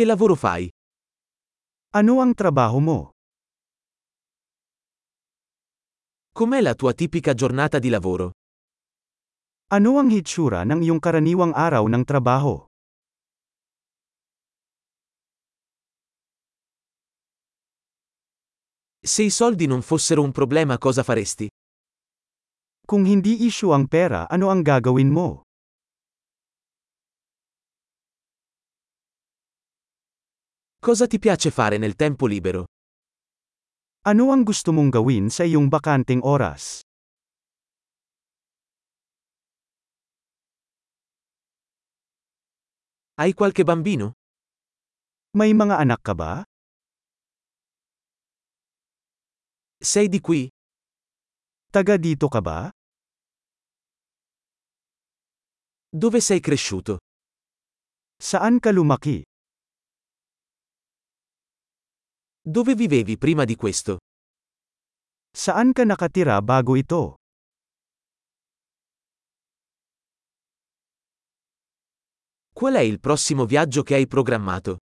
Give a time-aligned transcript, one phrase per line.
[0.00, 0.64] Che lavoro fai?
[1.92, 3.12] Ano ang trabaho mo?
[6.32, 8.32] Com'è la tua tipica giornata di lavoro?
[9.76, 12.64] Ano ang hitsura ng iyong karaniwang araw ng trabaho?
[19.04, 21.44] Se i soldi non fossero un problema cosa faresti?
[22.88, 25.49] Kung hindi issue ang pera, ano ang gagawin mo?
[30.82, 32.64] Cosa ti piace fare nel tempo libero?
[34.08, 36.80] Ano ang gusto mong gawin sa iyong bakanting oras?
[43.20, 44.16] Hai qualche bambino?
[45.36, 46.40] May mga anak ka ba?
[49.76, 50.48] Sei di qui?
[51.68, 52.72] Taga dito ka ba?
[55.92, 57.04] Dove sei cresciuto?
[58.16, 59.29] Saan ka lumaki?
[62.42, 63.98] Dove vivevi prima di questo?
[65.28, 67.20] Saan ka nakatira bago ito?
[72.54, 74.78] Qual è il prossimo viaggio che hai programmato?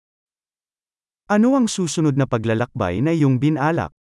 [1.29, 3.93] Ano ang susunod na paglalakbay na iyong binalak?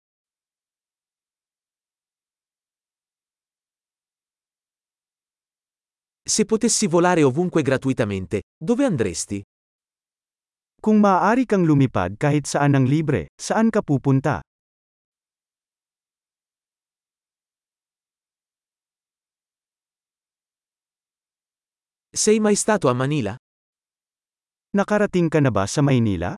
[6.23, 9.43] Se potessi volare ovunque gratuitamente, dove andresti?
[10.81, 14.41] Kung maaari kang lumipad kahit saan ng libre, saan ka pupunta?
[22.17, 23.37] Sei mai stato a Manila?
[24.73, 26.33] Nakarating ka na ba sa Maynila?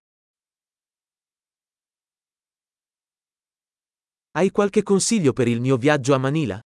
[4.35, 6.59] Hai qualche consiglio per il mio viaggio a Manila?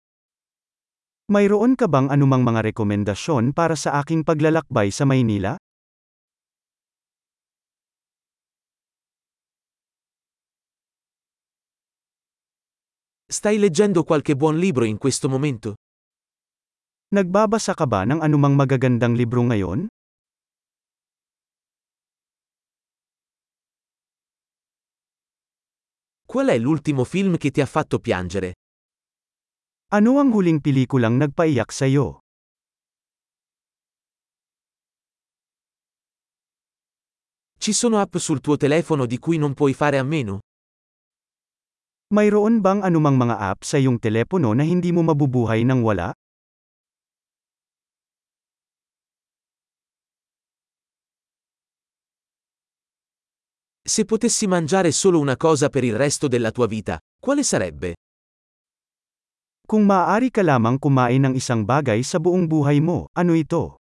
[1.27, 5.59] Mayroon ka bang anumang mga rekomendasyon para sa aking paglalakbay sa Maynila?
[13.27, 15.75] Stai leggendo qualche buon libro in questo momento?
[17.17, 19.89] Nagbabasa ka ba ng anumang magagandang libro ngayon?
[26.29, 28.61] Qual è l'ultimo film che ti ha fatto piangere?
[29.97, 32.21] Ano ang huling pelikulang nagpaiyak sa iyo?
[37.57, 40.41] Ci sono app sul tuo telefono di cui non puoi fare a meno?
[42.13, 46.13] Mayroon bang anumang mga app sa iyong telepono na hindi mo mabubuhay nang wala?
[53.81, 57.97] Se potessi mangiare solo una cosa per il resto della tua vita, quale sarebbe?
[59.65, 63.84] Kung maaari ka lamang kumain ng isang bagay sa buong buhay mo, ano ito?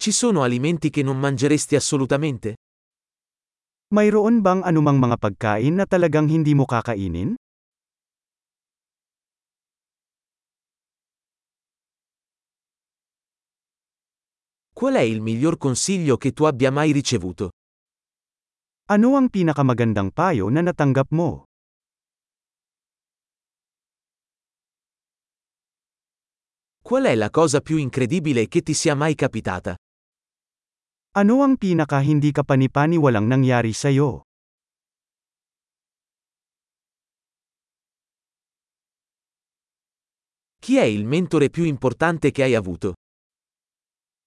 [0.00, 2.56] Ci sono alimenti che non mangeresti assolutamente?
[3.92, 7.36] Mayroon bang anumang mga pagkain na talagang hindi mo kakainin?
[14.72, 17.52] Qual è il miglior consiglio che tu abbia mai ricevuto?
[18.88, 21.44] Ano ang pinakamagandang payo na natanggap mo?
[26.80, 29.76] Qual è la cosa più incredibile che ti sia mai capitata?
[31.10, 34.30] Ano ang pinaka hindi ka panipaniwalang nangyari sa iyo?
[40.62, 42.94] Chi è il mentore più importante che hai avuto?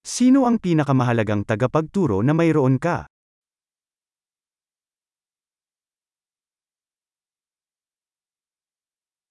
[0.04, 3.08] Sino ang pinakamahalagang tagapagturo na mayroon ka?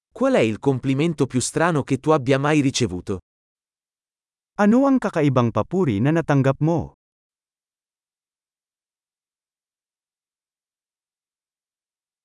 [0.09, 3.21] Qual è il complimento più strano che tu abbia mai ricevuto?
[4.57, 6.97] Ano ang kakaibang papuri na natanggap mo?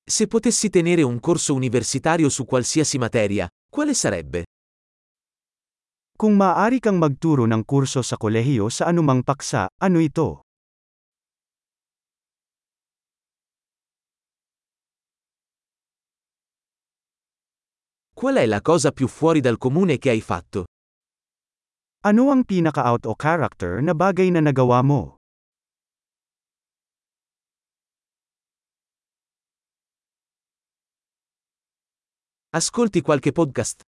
[0.09, 4.45] Se potessi tenere un corso universitario su qualsiasi materia, quale sarebbe?
[6.17, 10.41] Kung maaari kang magturo ng kurso sa kolehiyo sa anumang paksa, ano ito?
[18.09, 20.65] Qual è la cosa più fuori dal comune che hai fatto?
[22.01, 25.18] Ano ang pinaka-out o character na bagay na nagawa mo?
[32.49, 33.85] Ascolti qualche podcast?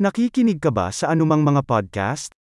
[0.00, 2.32] Nakikinig ka ba sa anumang mga podcast?